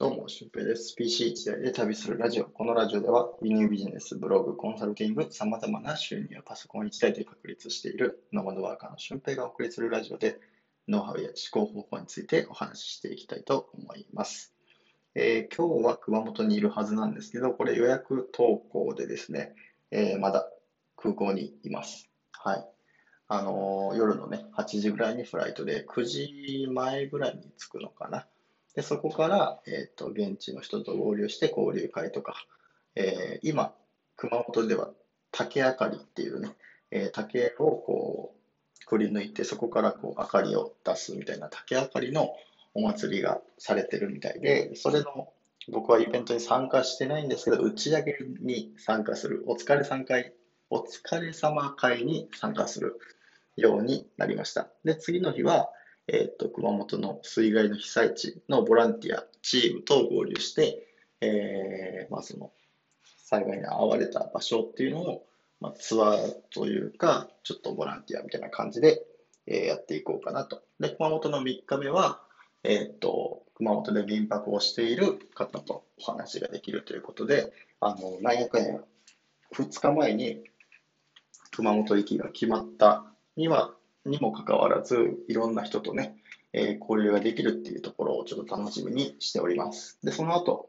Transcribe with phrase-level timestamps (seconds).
[0.00, 0.96] どうも、しゅんぺいです。
[0.96, 2.46] PC 一台で旅するラジオ。
[2.46, 10.40] このラジオでは、輸入ビジネス、ブログ、コンサルティング、様々な収入をパソコン一台で確立しているノマドワーカーのしゅんぺいがお送りするラジオで、
[10.88, 14.52] ノウハウや思考方法についてお話ししていきたいと思います。
[15.14, 19.54] えー今日は熊本にいるはずなんですけど、これ予約投稿でですね、
[19.92, 20.50] えーまだ
[20.96, 22.10] 空港にいます。
[22.32, 22.68] はい。
[23.28, 28.26] あのー夜のね、8時ぐらいにフライトで、9時前ぐらいに着くのかな。
[28.74, 32.34] で、そこから、えっと、現地の人と合流して交流会とか、
[32.96, 33.74] えー今、
[34.16, 34.90] 熊本では
[35.32, 36.56] 竹あかりっていうね、
[36.90, 42.34] えー竹をこう、くり抜いて、そこからこう、明かりを出すみたいな竹あかりの
[42.74, 45.32] お祭りがされてるみたいで、それの、
[45.72, 50.34] 僕はイベントに参加してないんですけど、打ち上げに参加する、お疲れさん会、
[50.70, 52.98] お疲れ様会に参加する
[53.56, 54.68] ようになりました。
[54.84, 55.70] で、次の日は、
[56.06, 60.86] えっと、熊本の水害の被災地のボランティアチームと合流して、
[61.20, 62.52] えーまあ、その
[63.16, 65.26] 災害に遭われた場所っていうのを、
[65.60, 69.02] まあ、ツアーというか、ちょっとボランティアみたいな感じで、
[69.46, 70.62] えーやっていこうかなと。
[70.80, 72.20] で、熊本の3日目は、
[72.64, 78.80] えっと、熊本で民泊をしている方とお話ができるということで、あの、なんやかんや、
[79.54, 80.42] 2日前に
[81.50, 83.04] 熊本行きが決まった
[83.36, 83.74] には、
[84.04, 86.16] にもかかわらず、いろんな人とね、
[86.52, 89.98] えー交流ができるっていうところをちょっと楽しみにしております。
[90.02, 90.68] で、その後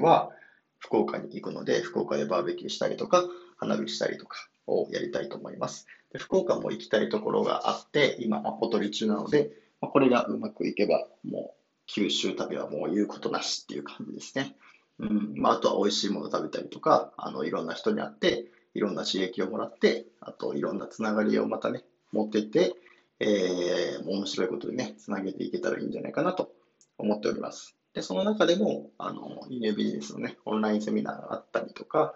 [0.00, 0.30] は、
[0.78, 3.24] 福岡に行くので、福岡でバーベキューしたりとか、
[3.56, 5.86] 花火したりとかをやりたいと思います。
[6.12, 14.56] で福岡も行きたいところがあって、今、アポ取り中なので、まこれがうまくいけば、もう、九州旅はもう言うことなしっていう感じですね。
[14.98, 21.84] うん、まあ、あとは美味しいもの食べたりとか、あの、いろんな人に会って、いろんな刺激をもらって、あと、いろんなつながりをまたね、
[22.16, 22.74] 持っていって、
[23.20, 26.52] えー、面白いことでね、つなげていけたらいいんじゃないかなと
[26.98, 27.76] 思っております。
[27.94, 32.14] で、その中でも、あの、輸入ビジネスのね、オンラインセミナーがあったりとか、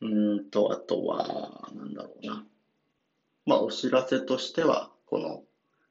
[0.00, 2.44] うんと、あとは、なんだろうな。
[3.44, 5.42] まあ、お知らせとしては、この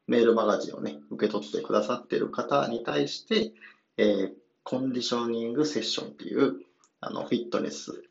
[0.08, 3.52] メールマガジンをね、受け取ってくださっている方に対して、
[3.98, 4.34] えー
[4.70, 6.58] コンディショニングセッションっていう、
[7.00, 8.04] あの、フィットネス、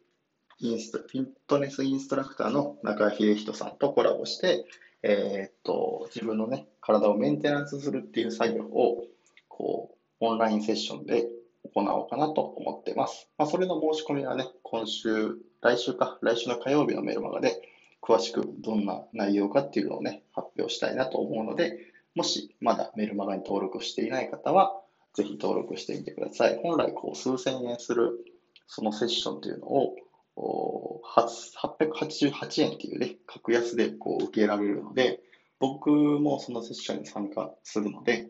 [0.58, 4.64] インスト、フィットネスインストラクターの中井秀人さんとコラボして、
[5.08, 9.04] えーっと、自分のね、体をメンテナンスするっていう作業を、
[9.46, 11.28] こう、オンラインセッションで
[11.72, 13.28] 行おうかなと思っています。
[13.38, 17.62] まあ、それの申し込みはね、今週、来週か、来週の火曜日のメルマガで、
[18.02, 21.78] 詳しくどんな内容かっていうのをね、発表したいなと思うので、
[22.16, 24.80] もしまだメルマガに登録していない方は、
[25.14, 26.58] ぜひ登録してみてください。
[26.60, 28.24] 本来、こう、数千円する、
[28.66, 29.94] そのセッションっていうのを、
[30.36, 35.20] 888円っていうね、格安でこう受けられるので、
[35.58, 38.28] 僕もそのセッションに参加するので、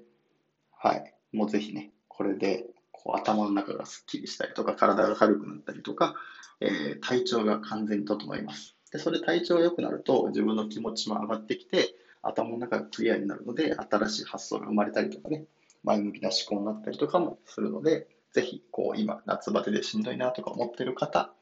[0.78, 6.15] はい、もうぜひね、これでこう頭の中がすっきりしたりとか、体が軽くなったりとか、
[6.61, 8.77] えー体調が完全に整います。
[8.93, 15.45] で、それ体調が良くなると、自分の気持ちも上がってきて、頭の中がクリアになるので、新しい発想が生まれたりとかね、
[15.83, 21.33] 前向きな思考になったりとかもするので、ぜひ、こう、今、夏バテでしんどいなとか思ってる方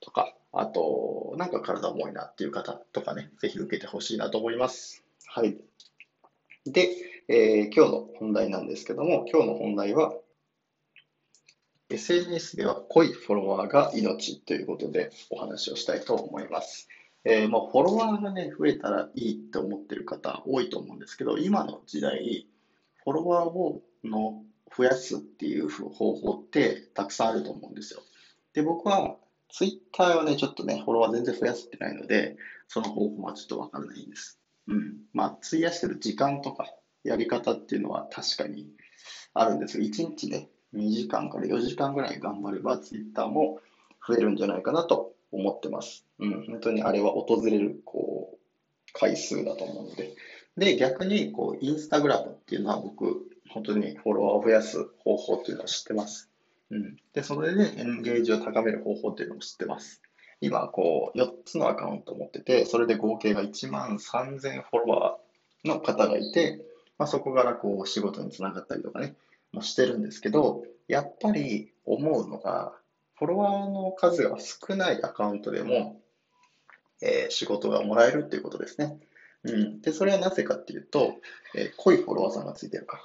[0.00, 5.04] とか、あと、なんか体重いなっていう方とかね、ぜひ受けてほしいなと思います。
[5.26, 5.58] はい。
[6.66, 6.88] で、
[7.28, 10.14] えー今日の本題なんですけども、今日の本題は、
[11.90, 16.88] SNS では濃いフォロワーが命ということでお話をしたいと思います。
[17.24, 22.46] えーもうフォロワーがね、増えたらいいって思ってる方多いと思うんですけど、今の時代、
[23.04, 24.42] フォロワーをの
[24.76, 28.00] 増やすっていう方法ってたくさんあると思うんですよ。
[28.52, 29.16] で、僕は
[29.48, 32.36] ツイッターはね、ちょっとね、フォロワー全然増やせてないので、
[32.68, 34.38] その方法はちょっとわからないんです。
[34.66, 34.98] うん。
[35.12, 36.66] まあ、費やしてる時間とか
[37.02, 38.66] やり方っていうのは確かに
[39.34, 43.60] あるんですが、1日ね、2時間から4時間ぐらい頑張れば、ツイッターも
[44.06, 46.04] 増えるんじゃないかなと思ってます。
[46.18, 46.46] うん。
[46.46, 48.38] 本当にあれは訪れる、こう、
[48.92, 50.14] 回数だと思うので。
[50.56, 56.27] で、逆に、こう、インスタグラムっていうのは僕、本当にフォロワーを増やす方法っていうのは知ってます。
[56.70, 56.96] うん。
[57.12, 60.02] で、それでエンゲージを高める方法っていうのも知ってます。
[60.40, 66.60] 今、こう、4つのアカウントを持ってて、それで合計が1万3000フォロワーの方がいて、
[66.98, 69.16] まあ、そこからこう、仕事につながったりとかね、
[69.52, 72.72] もしてるんですけど、やっぱり思うのが、
[73.16, 76.00] フォロワーの数が少ないアカウントでも、
[77.02, 78.98] えー仕事がもらえるっていうことですね。
[79.44, 79.80] うん。
[79.80, 81.14] で、それはなぜかっていうと、
[81.56, 83.02] えー濃いフォロワーさんがついてるから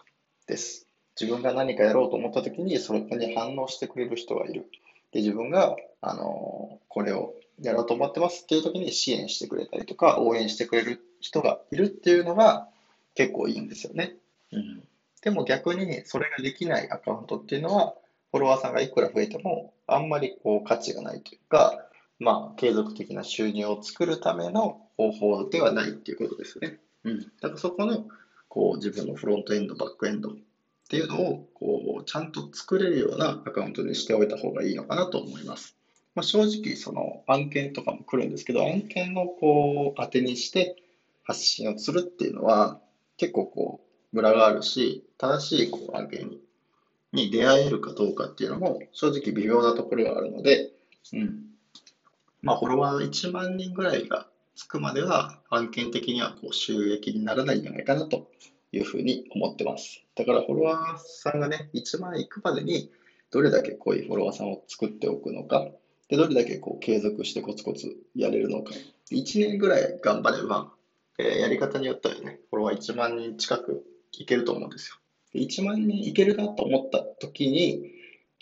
[0.48, 0.88] です。
[1.20, 4.70] 自分が何かやろうと思った時に、それに反応してくれる人がいる。
[5.12, 12.68] で、自分が、あのーこれをやろうと思ってますっていう時に支援してくれたりとか、応援してくれる人がいるっていうのが
[13.16, 14.16] 結構いいんですよね。
[14.52, 14.84] うん。
[15.24, 17.96] でも逆にそれができないアカウントっていうのは、
[18.32, 21.84] フォロワーさんがいくら増えても、あんまりこう価値がないというか、
[22.20, 26.78] まあ、継続的な収入を作るための方法ではないっていうことですね。
[27.04, 27.20] うん。
[27.20, 28.06] だからそこの、
[28.50, 30.36] こう、自分のフロントエンド、バックエンド
[30.86, 35.76] っていうのを、こう、ちゃんと作れるようなアカウントにしておいた方がいいのかなと思います。
[36.16, 40.76] まあ、正直、その案件とかも来るんですけど、案件をこう、当てにして
[41.24, 42.80] 発信をするっていうのは、
[43.18, 43.82] 結構こ
[44.12, 46.40] う、ムラがあるし、正しいこう案件に
[47.14, 50.72] に出会えるかどうかっていうのも、正直微妙なところがあるので、
[51.14, 51.46] うん。
[52.42, 58.28] まあ、フォロワー1万人ぐらいがつくまでは、案件的にはこう収益にならないんじゃないかなと
[58.74, 60.04] いうふうに思ってます。
[60.16, 62.92] だから、フォロワーさんがね、1万いくまでに、
[63.32, 65.68] どれだけ濃いうフォロワーさんを作っておくのか、
[66.10, 68.74] でどれだけこう継続してコツコツやれるのか。
[69.12, 70.72] 1年ぐらい頑張れば、
[71.18, 74.98] えー、やり方によってはね、フォロワー1万人近くいけると思うんですよ。
[75.36, 77.92] 1万人いけるなと思った時に、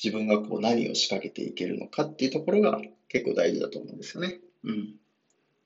[0.01, 4.39] 自分がこう何を仕掛けていけるのかっていうところが結構大事だと思うんですよね。
[4.63, 4.95] うん。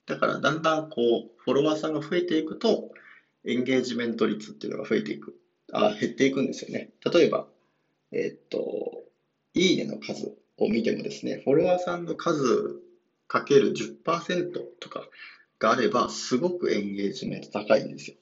[0.06, 2.92] だからだんだんこう、フォロワーさんが増えていくと、
[3.48, 5.36] エンゲージメント率っていうのが増えていく。
[5.72, 6.90] あ、減っていくんですよね。
[7.12, 7.48] 例えば、
[8.12, 9.04] え、っと、
[9.54, 12.82] いいねの数を見てもですね、フォロワーさんの数
[13.28, 15.08] かける10%とか
[15.60, 18.18] があれば、すごくエンゲージメント高いんですよ。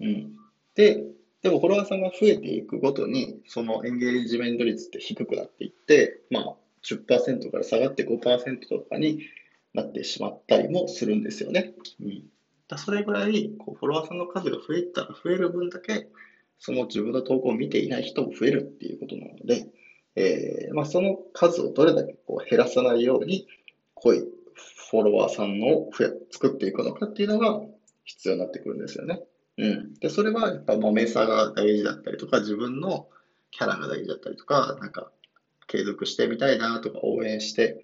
[0.00, 0.36] うん。
[0.74, 1.02] で、
[1.42, 9.20] でもフォロワーさんが増えていくごとに、そのエンゲージメント率って低くなっていって、まあ10%から下がって5%とかに
[9.74, 11.74] なってしまったりもするんですよね。
[12.00, 12.24] うん、
[12.68, 16.08] だそれぐらいこうフォロワーさんの数が増えたら増える分だけ、
[16.58, 19.68] その自分の投稿を見ていない人も増えるっていうことなので、
[20.16, 23.46] えー、まあ、その数をどれだけこう減らさないように、
[23.94, 24.24] 濃い
[24.90, 25.90] フォロワーさんの
[26.30, 27.60] 作っていくのかっていうのが
[28.04, 29.20] 必要になってくるんですよね。
[29.58, 29.94] うん。
[29.94, 33.08] で、それはやっぱ豆さが大事だったりとか、自分の
[33.50, 35.10] キャラが大事だったりとか、なんか、
[35.66, 37.82] 継続してみたいなとか、応援して、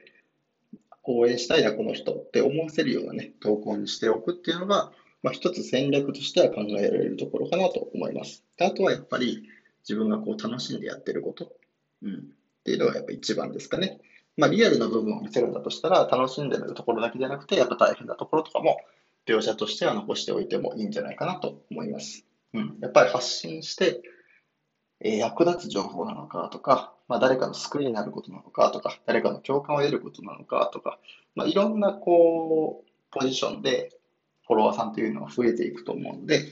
[1.04, 8.44] 応援したいな、この人って思わせるようなね、投稿にしておくっていうのが、まあ、一つ戦略としては考えられるところかなと思います。
[8.60, 9.49] あとはやっぱり
[9.88, 11.52] 自分がこう楽しんでやってること、
[12.02, 12.19] うん、っ
[12.64, 14.00] ていうのがやっぱ一番ですかね。
[14.37, 18.78] まあ、リアルな部分を見せるんだとしたら、楽しんでるところだけじゃなくて、やっぱ大変なところとかも
[19.26, 22.25] 描写としては残しておいてもいいんじゃないかなと思います。
[22.55, 24.00] うん、やっぱり発信して、
[25.04, 30.99] え、役立つ情報なのかとか、まあ、誰かの救いになることなのかとか、誰かの共感を得ることなのかとか、
[31.34, 33.90] まあ、いろんなこうポジションで
[34.46, 36.43] フォロワーさんというのが増えていくと思うので、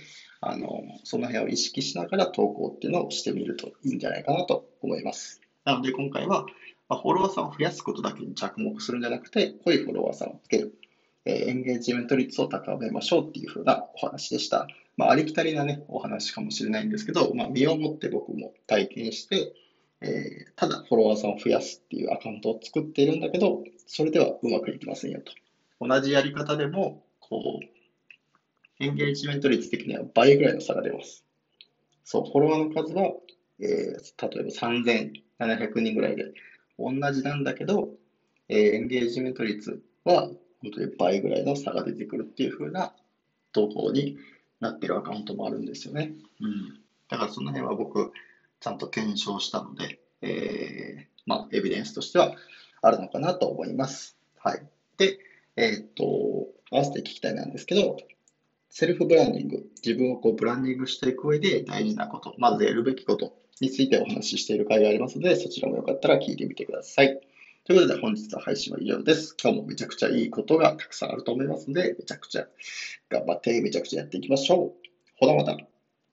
[0.41, 5.41] あのその辺を意識しながら投稿っていうのをしてみるといいんじゃないかなと思います。
[5.65, 6.47] なので今回は、
[6.89, 10.75] まあ、フォロワーさんを増やすことだけに着目するんじゃなくて、濃いフォロワーさんをつける。
[11.25, 14.67] えエンゲージメント率を高めましょうっていうふうなお話でした。
[14.97, 19.55] まあ、ありきたりなね、お話かもしれないんですけど、まあ、身をもって僕も体験して、
[20.03, 25.33] えー、ただフォロワーさんを増やすっていうアカウントを作っているんだけど、それではうまくいきませんよと。
[25.81, 31.25] 同じやり方でも、こう、エンゲージメント率的には倍ぐらいの差が出ます。
[32.05, 33.13] そう、フォロワーの数は、
[33.61, 36.33] えー、例えば3700人ぐらいで
[36.79, 37.91] 同じなんだけど、
[38.49, 40.31] えー、エンゲージメント率は
[40.63, 42.93] 本当に倍ぐらいの差が出てくるっていう風な
[43.53, 44.19] 投稿に
[44.61, 46.13] なってるアカウントもあるんですよね。
[46.41, 46.81] うん。
[47.09, 48.13] だからその辺は僕、
[48.61, 52.35] ちゃんと検証したので、えー、まあ、エビデンスとしては
[52.83, 54.19] あるのかなと思います。
[54.39, 54.63] はい。
[54.99, 55.19] で、
[55.57, 56.05] えー、っと、
[56.71, 57.97] 合わせて聞きたいなんですけど、
[58.69, 67.21] セルフブランディング、自分をこうブランディングしていく上で大事なこと、まずやるべきことについてお話ししている回がありますので、そちらもよかったら聞いてみてください。
[67.71, 69.37] ということで本日の配信は以上です。
[69.41, 72.49] 今日もめちゃくちゃいいことがたくさんあると思いますので、めちゃくちゃ
[73.09, 74.89] 頑張ってめちゃくちゃやっていきましょう。
[75.21, 75.57] ほなまた。